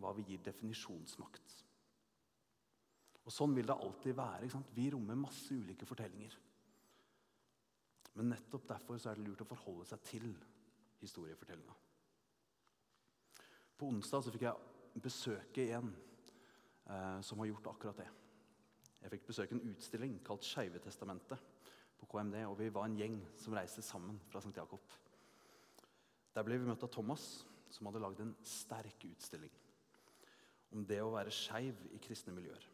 hva 0.00 0.12
vi 0.16 0.24
gir 0.28 0.42
definisjonsmakt. 0.46 1.56
Og 3.30 3.34
Sånn 3.34 3.52
vil 3.54 3.68
det 3.68 3.76
alltid 3.78 4.16
være. 4.18 4.48
Vi 4.74 4.88
rommer 4.90 5.18
masse 5.18 5.54
ulike 5.54 5.86
fortellinger. 5.86 6.32
Men 8.18 8.32
nettopp 8.32 8.64
derfor 8.66 8.98
er 8.98 9.14
det 9.14 9.22
lurt 9.28 9.44
å 9.44 9.46
forholde 9.46 9.86
seg 9.86 10.00
til 10.08 10.32
historiefortellinga. 10.98 11.76
På 13.78 13.86
onsdag 13.86 14.26
fikk 14.34 14.48
jeg 14.48 15.02
besøke 15.04 15.68
en 15.76 15.92
eh, 15.94 17.20
som 17.22 17.38
har 17.38 17.52
gjort 17.52 17.70
akkurat 17.70 18.02
det. 18.02 18.08
Jeg 19.04 19.14
fikk 19.14 19.30
besøke 19.30 19.54
en 19.54 19.70
utstilling 19.70 20.18
kalt 20.26 20.44
Skeivetestamentet 20.44 21.46
på 22.02 22.10
KMD. 22.10 22.42
Og 22.50 22.58
vi 22.58 22.72
var 22.74 22.90
en 22.90 22.98
gjeng 22.98 23.22
som 23.38 23.54
reiste 23.54 23.86
sammen 23.86 24.18
fra 24.26 24.42
St. 24.42 24.56
Jakob. 24.58 24.82
Der 26.34 26.46
ble 26.50 26.58
vi 26.58 26.66
møtt 26.66 26.82
av 26.82 26.90
Thomas, 26.98 27.30
som 27.70 27.86
hadde 27.86 28.02
lagd 28.02 28.26
en 28.26 28.34
sterk 28.42 29.06
utstilling 29.06 29.54
om 30.74 30.82
det 30.86 30.98
å 31.02 31.14
være 31.14 31.32
skeiv 31.34 31.78
i 31.94 32.02
kristne 32.02 32.34
miljøer. 32.34 32.66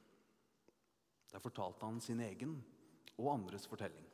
Der 1.32 1.42
fortalte 1.42 1.86
han 1.86 2.00
sin 2.00 2.20
egen 2.24 2.58
og 3.16 3.32
andres 3.34 3.66
fortelling 3.68 4.06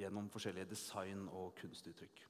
gjennom 0.00 0.30
forskjellige 0.32 0.70
design- 0.70 1.28
og 1.28 1.54
kunstuttrykk. 1.58 2.22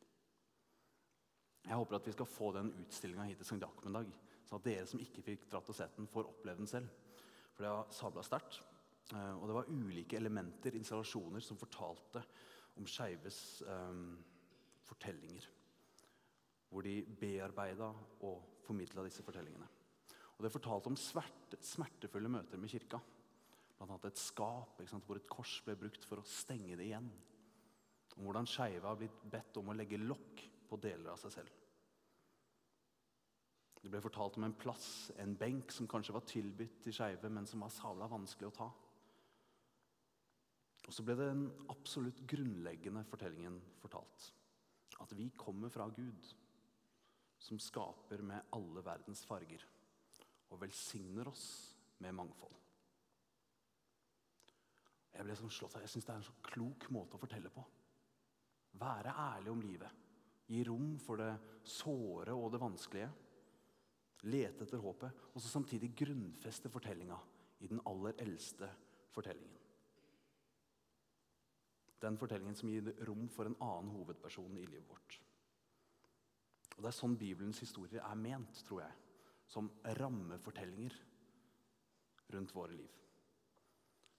Jeg 1.66 1.76
håper 1.76 1.96
at 1.96 2.06
vi 2.08 2.14
skal 2.16 2.26
få 2.26 2.50
den 2.56 2.72
utstillinga 2.82 3.26
hit 3.28 3.38
til 3.42 3.46
St. 3.46 3.60
Jakob 3.62 3.86
en 3.86 3.98
dag, 4.00 4.12
sånn 4.48 4.58
at 4.58 4.66
dere 4.66 4.86
som 4.88 5.02
ikke 5.02 5.22
fikk 5.22 5.46
dratt 5.50 5.68
og 5.70 5.76
sett 5.76 5.96
den, 5.98 6.08
får 6.10 6.30
oppleve 6.32 6.62
den 6.62 6.70
selv. 6.70 6.88
For 7.54 7.66
det 7.66 7.72
var 7.74 7.92
sabla 7.94 8.24
sterkt. 8.24 8.62
eh, 9.12 9.34
Og 9.36 9.46
det 9.46 9.54
var 9.54 9.68
ulike 9.68 10.16
elementer, 10.16 10.74
installasjoner, 10.74 11.40
som 11.40 11.60
fortalte 11.60 12.22
om 12.76 12.86
skeives 12.86 13.62
um, 13.66 14.16
fortellinger. 14.88 15.46
Hvor 16.70 16.82
de 16.82 17.02
bearbeida 17.02 17.92
og 18.22 18.42
formidla 18.64 19.04
disse 19.04 19.22
fortellingene. 19.22 19.68
Og 20.38 20.44
det 20.44 20.52
fortalte 20.52 20.88
om 20.88 20.96
sverte, 20.96 21.58
smertefulle 21.60 22.30
møter 22.32 22.58
med 22.58 22.70
kirka. 22.70 23.00
Blant 23.80 23.94
annet 23.94 24.10
et 24.10 24.20
skap 24.20 24.82
sant, 24.84 25.06
hvor 25.08 25.16
et 25.16 25.28
kors 25.32 25.54
ble 25.64 25.72
brukt 25.80 26.04
for 26.04 26.20
å 26.20 26.28
stenge 26.28 26.76
det 26.76 26.90
igjen. 26.90 27.06
Om 28.18 28.26
hvordan 28.26 28.48
skeive 28.50 28.84
har 28.84 28.98
blitt 29.00 29.22
bedt 29.32 29.56
om 29.56 29.70
å 29.72 29.76
legge 29.78 29.96
lokk 29.96 30.42
på 30.68 30.78
deler 30.84 31.14
av 31.14 31.22
seg 31.22 31.32
selv. 31.38 31.54
Det 33.80 33.88
ble 33.88 34.02
fortalt 34.04 34.36
om 34.36 34.44
en 34.44 34.58
plass, 34.60 34.90
en 35.16 35.32
benk, 35.40 35.72
som 35.72 35.88
kanskje 35.88 36.12
var 36.12 36.28
tilbudt 36.28 36.82
til 36.84 36.92
skeive, 36.92 37.32
men 37.32 37.48
som 37.48 37.64
var 37.64 37.72
sabla 37.72 38.10
vanskelig 38.12 38.50
å 38.50 38.56
ta. 38.58 38.68
Og 40.84 40.92
så 40.92 41.06
ble 41.06 41.16
den 41.16 41.46
absolutt 41.72 42.20
grunnleggende 42.28 43.06
fortellingen 43.08 43.56
fortalt. 43.80 44.28
At 45.00 45.16
vi 45.16 45.30
kommer 45.40 45.72
fra 45.72 45.88
Gud, 45.96 46.32
som 47.40 47.56
skaper 47.56 48.20
med 48.28 48.52
alle 48.52 48.84
verdens 48.84 49.24
farger, 49.24 49.64
og 50.52 50.60
velsigner 50.60 51.32
oss 51.32 51.46
med 52.04 52.20
mangfold. 52.20 52.59
Jeg 55.14 55.26
ble 55.26 55.36
sånn 55.36 55.52
slått 55.52 55.76
av, 55.76 55.84
jeg 55.84 55.92
syns 55.92 56.06
det 56.06 56.12
er 56.14 56.20
en 56.20 56.28
så 56.28 56.36
klok 56.46 56.86
måte 56.94 57.18
å 57.18 57.22
fortelle 57.22 57.50
på. 57.52 57.64
Være 58.80 59.14
ærlig 59.18 59.52
om 59.52 59.64
livet. 59.64 60.06
Gi 60.50 60.62
rom 60.66 60.94
for 61.02 61.20
det 61.20 61.32
såre 61.66 62.34
og 62.34 62.50
det 62.54 62.60
vanskelige. 62.62 63.10
Lete 64.30 64.66
etter 64.66 64.82
håpet, 64.82 65.24
og 65.32 65.40
så 65.40 65.48
samtidig 65.48 65.94
grunnfeste 65.96 66.70
fortellinga 66.72 67.16
i 67.64 67.70
den 67.70 67.80
aller 67.88 68.18
eldste 68.20 68.68
fortellingen. 69.14 69.56
Den 72.00 72.16
fortellingen 72.20 72.56
som 72.56 72.70
gir 72.72 72.94
rom 73.08 73.26
for 73.32 73.48
en 73.48 73.58
annen 73.60 73.92
hovedperson 73.92 74.56
i 74.56 74.64
livet 74.64 74.88
vårt. 74.88 75.18
Og 76.76 76.82
Det 76.82 76.88
er 76.88 76.96
sånn 76.96 77.18
Bibelens 77.20 77.60
historier 77.60 78.00
er 78.00 78.16
ment, 78.16 78.62
tror 78.64 78.80
jeg. 78.86 78.92
Som 79.50 79.68
rammefortellinger 79.98 80.94
rundt 82.32 82.54
våre 82.54 82.72
liv. 82.72 82.94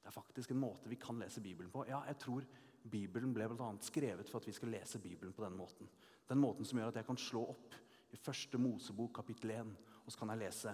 Det 0.01 0.10
er 0.10 0.15
faktisk 0.15 0.51
en 0.51 0.62
måte 0.62 0.89
vi 0.89 0.98
kan 0.98 1.20
lese 1.22 1.41
Bibelen 1.41 1.72
på. 1.72 1.86
Ja, 1.88 2.01
jeg 2.08 2.17
tror 2.17 2.46
Bibelen 2.91 3.34
ble 3.34 3.46
blant 3.51 3.86
skrevet 3.86 4.29
for 4.29 4.41
at 4.41 4.48
vi 4.50 4.55
skal 4.58 4.74
lese 4.74 5.00
Bibelen 5.00 5.34
på 5.34 5.43
den 5.46 5.58
måten. 5.58 5.89
Den 6.29 6.41
måten 6.41 6.65
som 6.65 6.79
gjør 6.79 6.89
at 6.89 7.01
jeg 7.01 7.05
kan 7.05 7.20
slå 7.22 7.43
opp 7.53 7.75
i 8.12 8.17
første 8.17 8.58
Mosebok 8.58 9.13
kapittel 9.20 9.53
1, 9.53 9.75
og 10.05 10.12
så 10.12 10.20
kan 10.20 10.34
jeg 10.34 10.41
lese 10.41 10.74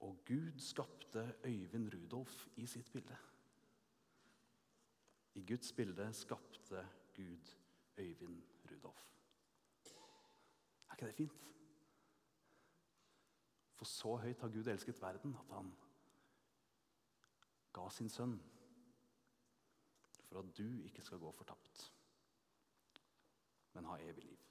Og 0.00 0.22
Gud 0.24 0.60
skapte 0.62 1.34
Øyvind 1.44 1.90
Rudolf 1.94 2.46
i 2.56 2.66
sitt 2.66 2.92
bilde. 2.92 3.16
I 5.34 5.42
Guds 5.46 5.72
bilde 5.72 6.12
skapte 6.12 6.86
Gud 7.16 7.50
Øyvind 7.98 8.42
Rudolf. 8.70 9.04
Er 10.88 10.94
ikke 10.94 11.06
det 11.06 11.14
fint? 11.14 11.46
For 13.76 13.84
så 13.84 14.16
høyt 14.16 14.40
har 14.40 14.48
Gud 14.48 14.66
elsket 14.66 15.02
verden 15.02 15.36
at 15.40 15.54
han 15.56 15.72
ga 17.72 17.86
sin 17.94 18.10
sønn 18.10 18.36
for 20.30 20.42
at 20.42 20.52
du 20.56 20.82
ikke 20.86 21.02
skal 21.02 21.18
gå 21.18 21.32
fortapt, 21.34 21.82
men 23.74 23.88
ha 23.90 23.98
evig 24.02 24.24
liv. 24.24 24.46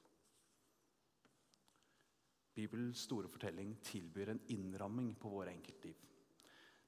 Bibelens 2.59 3.05
store 3.07 3.29
fortelling 3.31 3.77
tilbyr 3.87 4.33
en 4.33 4.41
innramming 4.51 5.13
på 5.19 5.31
våre 5.31 5.53
enkeltliv. 5.53 5.95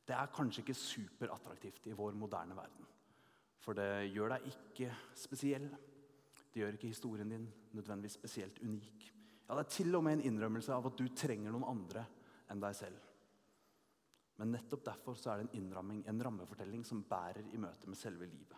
Det 0.07 0.15
er 0.17 0.33
kanskje 0.35 0.65
ikke 0.65 0.75
superattraktivt 0.75 1.88
i 1.88 1.95
vår 1.95 2.17
moderne 2.19 2.57
verden. 2.57 2.88
For 3.61 3.77
det 3.77 4.09
gjør 4.11 4.33
deg 4.33 4.50
ikke 4.50 4.89
spesiell. 5.15 5.69
Det 6.51 6.59
gjør 6.59 6.75
ikke 6.75 6.91
historien 6.91 7.31
din 7.31 7.47
nødvendigvis 7.77 8.17
spesielt 8.19 8.59
unik. 8.59 9.05
Ja, 9.47 9.55
Det 9.55 9.65
er 9.65 9.69
til 9.69 9.95
og 9.95 10.03
med 10.03 10.13
en 10.13 10.25
innrømmelse 10.31 10.73
av 10.73 10.88
at 10.88 10.97
du 10.97 11.07
trenger 11.15 11.51
noen 11.51 11.69
andre 11.69 12.05
enn 12.51 12.59
deg 12.59 12.75
selv. 12.75 13.11
Men 14.41 14.55
nettopp 14.55 14.81
derfor 14.88 15.17
så 15.21 15.29
er 15.29 15.38
det 15.38 15.43
en 15.45 15.57
innramming, 15.60 16.00
en 16.10 16.21
rammefortelling 16.25 16.81
som 16.88 17.03
bærer 17.05 17.45
i 17.53 17.60
møte 17.62 17.86
med 17.86 18.00
selve 18.00 18.25
livet. 18.25 18.55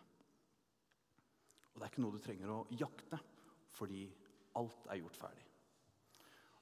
Og 1.74 1.82
det 1.82 1.84
er 1.84 1.92
ikke 1.92 2.04
noe 2.06 2.16
du 2.16 2.22
trenger 2.24 2.54
å 2.54 2.60
jakte, 2.80 3.20
fordi 3.76 4.06
alt 4.62 4.88
er 4.88 5.02
gjort 5.02 5.20
ferdig. 5.20 5.44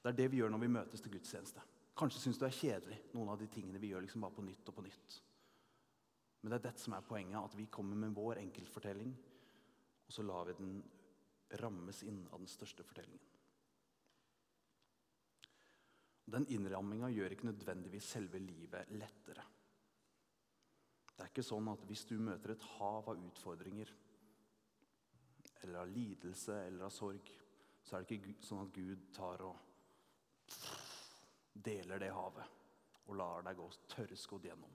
Det 0.02 0.10
er 0.10 0.18
det 0.18 0.26
vi 0.32 0.40
gjør 0.40 0.50
når 0.50 0.62
vi 0.64 0.72
møtes 0.74 1.04
til 1.04 1.14
gudstjeneste. 1.14 1.62
Kanskje 2.02 2.24
syns 2.24 2.40
du 2.40 2.48
er 2.48 2.56
kjedelig, 2.56 2.98
noen 3.14 3.30
av 3.30 3.38
de 3.38 3.46
tingene 3.52 3.78
vi 3.78 3.92
gjør 3.92 4.02
liksom 4.02 4.26
bare 4.26 4.34
på 4.40 4.46
nytt 4.48 4.72
og 4.72 4.78
på 4.80 4.86
nytt. 4.88 5.18
Men 6.42 6.50
det 6.50 6.58
er 6.58 6.66
dette 6.66 6.82
som 6.82 6.96
er 6.98 7.06
poenget, 7.06 7.38
at 7.38 7.54
vi 7.54 7.70
kommer 7.70 8.02
med 8.02 8.16
vår 8.16 8.42
enkeltfortelling, 8.42 9.14
og 10.02 10.16
så 10.16 10.26
lar 10.26 10.50
vi 10.50 10.58
den 10.58 10.80
rammes 11.62 12.02
inn 12.08 12.24
av 12.32 12.42
den 12.42 12.50
største 12.50 12.82
fortellingen. 12.82 13.31
Den 16.32 16.46
innramminga 16.48 17.10
gjør 17.12 17.34
ikke 17.34 17.50
nødvendigvis 17.50 18.08
selve 18.14 18.40
livet 18.40 18.88
lettere. 18.96 19.44
Det 21.12 21.20
er 21.20 21.28
ikke 21.28 21.44
sånn 21.44 21.68
at 21.70 21.82
hvis 21.86 22.06
du 22.08 22.16
møter 22.18 22.54
et 22.54 22.64
hav 22.78 23.10
av 23.12 23.20
utfordringer, 23.20 23.90
eller 25.62 25.82
av 25.84 25.90
lidelse 25.92 26.56
eller 26.66 26.88
av 26.88 26.94
sorg, 26.94 27.28
så 27.84 27.98
er 27.98 28.06
det 28.06 28.16
ikke 28.16 28.34
sånn 28.42 28.64
at 28.64 28.72
Gud 28.74 29.04
tar 29.14 29.44
og 29.46 29.68
deler 31.52 32.00
det 32.00 32.10
havet 32.14 32.60
og 33.10 33.18
lar 33.18 33.44
deg 33.44 33.58
gå 33.58 33.66
tørrskodd 33.92 34.46
gjennom. 34.48 34.72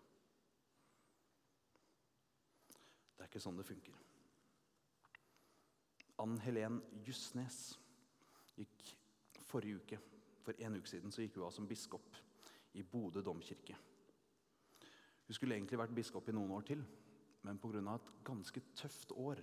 Det 3.18 3.26
er 3.26 3.32
ikke 3.32 3.42
sånn 3.42 3.58
det 3.58 3.66
funker. 3.68 4.04
Ann 6.22 6.38
Helen 6.46 6.80
Justnes 7.06 7.60
gikk 8.58 8.94
forrige 9.48 9.82
uke, 9.82 10.00
for 10.48 10.63
en 10.63 10.80
uke 10.80 10.89
siden, 10.89 11.12
så 11.12 11.24
gikk 11.24 11.36
hun 11.38 11.48
av 11.50 11.54
som 11.56 11.68
biskop 11.68 12.16
i 12.80 12.84
Bodø 12.88 13.24
domkirke. 13.25 13.75
Hun 15.27 15.36
skulle 15.36 15.58
egentlig 15.58 15.80
vært 15.82 15.96
biskop 15.96 16.30
i 16.30 16.36
noen 16.36 16.54
år 16.56 16.63
til, 16.70 16.84
men 17.44 17.60
pga. 17.60 17.82
et 17.96 18.12
ganske 18.24 18.62
tøft 18.75 19.12
år 19.12 19.42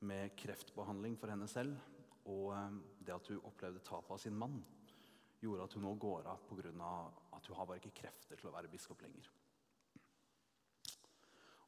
med 0.00 0.34
kreftbehandling 0.36 1.16
for 1.18 1.30
henne 1.30 1.46
selv. 1.48 1.76
Og 2.24 2.50
eh, 2.54 2.80
det 3.06 3.14
at 3.14 3.28
hun 3.28 3.44
opplevde 3.44 3.84
tapet 3.86 4.10
av 4.10 4.18
sin 4.18 4.36
mann, 4.36 4.58
gjorde 5.40 5.64
at 5.64 5.74
hun 5.74 5.86
nå 5.86 5.94
går 5.94 6.26
av 6.26 6.42
pga. 6.48 6.72
at 7.32 7.46
hun 7.46 7.56
har 7.56 7.66
bare 7.66 7.78
ikke 7.78 8.02
krefter 8.02 8.36
til 8.36 8.50
å 8.50 8.54
være 8.56 8.68
biskop 8.68 9.02
lenger. 9.02 9.30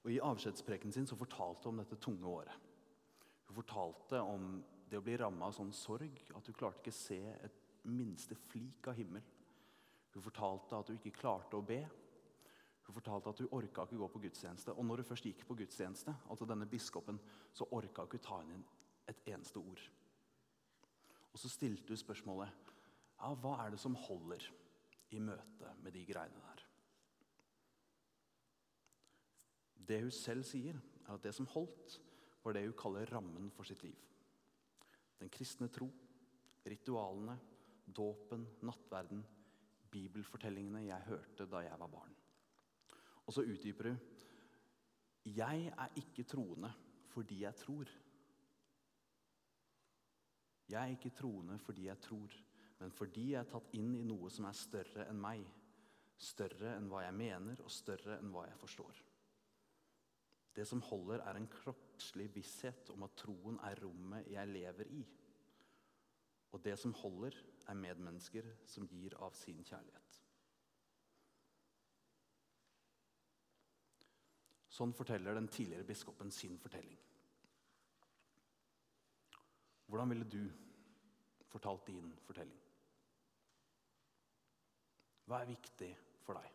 Og 0.03 0.11
I 0.11 0.21
avskjedspreken 0.21 0.93
sin 0.93 1.07
så 1.07 1.17
fortalte 1.17 1.69
hun 1.69 1.79
om 1.79 1.85
dette 1.85 2.01
tunge 2.03 2.27
året. 2.27 2.55
Hun 3.47 3.55
fortalte 3.55 4.21
om 4.21 4.63
det 4.91 4.99
å 4.99 5.05
bli 5.05 5.17
ramma 5.17 5.47
av 5.47 5.55
sånn 5.55 5.73
sorg 5.73 6.19
at 6.35 6.47
hun 6.47 6.57
klarte 6.59 6.83
ikke 6.83 6.93
se 6.93 7.21
et 7.39 7.62
minste 7.91 8.37
flik 8.49 8.87
av 8.89 8.97
himmel. 8.99 9.25
Hun 10.13 10.23
fortalte 10.23 10.77
at 10.77 10.91
hun 10.91 10.99
ikke 11.01 11.15
klarte 11.17 11.59
å 11.59 11.65
be. 11.67 11.81
Hun 12.87 12.95
fortalte 12.95 13.33
at 13.33 13.41
hun 13.43 13.53
orka 13.57 13.87
ikke 13.87 13.99
gå 14.01 14.09
på 14.13 14.23
gudstjeneste. 14.27 14.75
Og 14.77 14.87
når 14.87 15.03
hun 15.03 15.11
først 15.13 15.27
gikk 15.29 15.47
på 15.49 15.57
gudstjeneste, 15.59 16.15
altså 16.31 16.49
denne 16.49 16.69
biskopen, 16.69 17.21
så 17.55 17.69
orka 17.71 18.05
hun 18.05 18.11
ikke 18.11 18.25
ta 18.27 18.43
inn 18.45 18.65
et 19.11 19.23
eneste 19.33 19.63
ord. 19.63 19.83
Og 21.33 21.41
så 21.41 21.49
stilte 21.49 21.95
hun 21.95 22.01
spørsmålet 22.01 22.73
ja, 23.23 23.33
hva 23.39 23.55
er 23.63 23.73
det 23.73 23.81
som 23.81 23.95
holder 23.97 24.45
i 25.15 25.21
møte 25.23 25.75
med 25.83 25.95
de 25.95 26.03
greiene 26.09 26.43
der. 26.43 26.65
Det 29.83 30.01
hun 30.03 30.15
selv 30.15 30.47
sier, 30.47 30.79
er 31.07 31.15
at 31.15 31.25
det 31.25 31.35
som 31.35 31.49
holdt, 31.55 31.99
var 32.43 32.55
det 32.55 32.65
hun 32.67 32.79
kaller 32.79 33.11
rammen 33.13 33.51
for 33.55 33.67
sitt 33.67 33.83
liv. 33.85 33.99
Den 35.21 35.31
kristne 35.31 35.69
tro, 35.71 35.89
ritualene, 36.67 37.37
dåpen, 37.87 38.47
nattverden, 38.63 39.25
bibelfortellingene 39.93 40.87
jeg 40.87 41.09
hørte 41.09 41.47
da 41.51 41.63
jeg 41.67 41.79
var 41.81 41.91
barn. 41.93 42.15
Og 43.27 43.35
så 43.35 43.45
utdyper 43.47 43.91
hun 43.91 44.01
Jeg 45.25 45.69
er 45.79 45.93
ikke 45.97 46.25
troende 46.25 46.73
fordi 47.13 47.43
jeg 47.43 47.55
tror. 47.55 47.91
Jeg 50.69 50.81
er 50.83 50.95
ikke 50.97 51.11
troende 51.11 51.59
fordi 51.59 51.87
jeg 51.87 52.01
tror, 52.01 52.35
men 52.79 52.91
fordi 52.91 53.31
jeg 53.33 53.41
er 53.41 53.51
tatt 53.53 53.75
inn 53.77 53.95
i 53.95 54.05
noe 54.09 54.31
som 54.33 54.49
er 54.49 54.57
større 54.57 55.07
enn 55.11 55.21
meg. 55.21 55.45
Større 56.17 56.77
enn 56.79 56.89
hva 56.89 57.03
jeg 57.05 57.15
mener, 57.19 57.61
og 57.61 57.71
større 57.71 58.17
enn 58.19 58.31
hva 58.33 58.47
jeg 58.49 58.59
forstår. 58.59 59.03
Det 60.57 60.65
som 60.69 60.83
holder, 60.85 61.23
er 61.25 61.37
en 61.37 61.49
kroppslig 61.51 62.29
visshet 62.35 62.91
om 62.95 63.05
at 63.07 63.17
troen 63.19 63.59
er 63.67 63.81
rommet 63.83 64.29
jeg 64.31 64.51
lever 64.51 64.91
i. 64.93 65.03
Og 66.53 66.65
det 66.65 66.77
som 66.79 66.93
holder, 67.01 67.37
er 67.69 67.79
medmennesker 67.79 68.47
som 68.67 68.87
gir 68.91 69.15
av 69.23 69.35
sin 69.39 69.63
kjærlighet. 69.65 70.19
Sånn 74.73 74.95
forteller 74.97 75.37
den 75.37 75.51
tidligere 75.53 75.85
biskopen 75.85 76.31
sin 76.33 76.57
fortelling. 76.61 76.99
Hvordan 79.87 80.09
ville 80.15 80.25
du 80.25 80.47
fortalt 81.53 81.87
din 81.91 82.09
fortelling? 82.25 82.61
Hva 85.29 85.43
er 85.43 85.51
viktig 85.53 85.91
for 86.25 86.41
deg? 86.41 86.49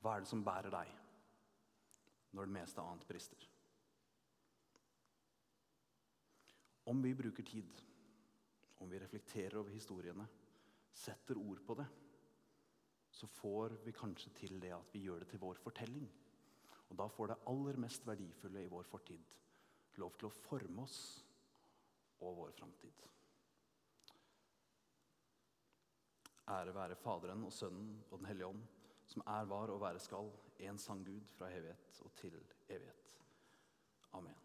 Hva 0.00 0.14
er 0.14 0.24
det 0.24 0.28
som 0.28 0.44
bærer 0.44 0.72
deg 0.72 0.92
når 2.36 2.46
det 2.46 2.56
meste 2.58 2.84
annet 2.84 3.08
brister? 3.08 3.48
Om 6.92 7.00
vi 7.04 7.16
bruker 7.16 7.48
tid, 7.48 7.82
om 8.80 8.90
vi 8.90 9.00
reflekterer 9.00 9.58
over 9.60 9.74
historiene, 9.74 10.26
setter 10.90 11.38
ord 11.38 11.60
på 11.66 11.76
det, 11.78 11.86
så 13.10 13.26
får 13.26 13.76
vi 13.84 13.92
kanskje 13.94 14.32
til 14.38 14.60
det 14.62 14.72
at 14.74 14.94
vi 14.94 15.04
gjør 15.04 15.24
det 15.24 15.32
til 15.32 15.42
vår 15.42 15.58
fortelling. 15.60 16.08
Og 16.90 16.98
da 16.98 17.06
får 17.10 17.30
det 17.30 17.42
aller 17.50 17.78
mest 17.82 18.06
verdifulle 18.06 18.64
i 18.64 18.72
vår 18.72 18.88
fortid 18.88 19.36
lov 20.00 20.16
til 20.18 20.28
å 20.28 20.34
forme 20.34 20.84
oss 20.86 20.98
og 22.24 22.36
vår 22.38 22.52
framtid. 22.56 23.06
Ære 26.50 26.74
være 26.74 26.98
Faderen 26.98 27.46
og 27.46 27.54
Sønnen 27.54 27.92
og 28.08 28.18
Den 28.18 28.30
hellige 28.30 28.50
ånd, 28.50 28.62
som 29.06 29.24
er, 29.26 29.48
var 29.50 29.72
og 29.74 29.82
være 29.82 30.02
skal, 30.02 30.30
en 30.66 30.78
sann 30.78 31.04
Gud 31.06 31.26
fra 31.36 31.50
evighet 31.54 32.02
og 32.06 32.14
til 32.18 32.38
evighet. 32.68 33.16
Amen. 34.18 34.39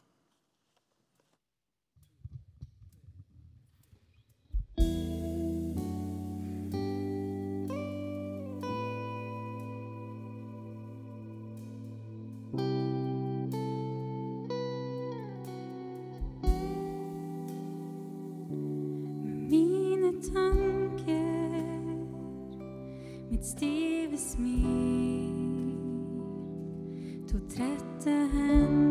Stive 23.45 24.17
smil, 24.17 24.57
to 27.27 27.39
trette 27.55 28.05
hender 28.33 28.84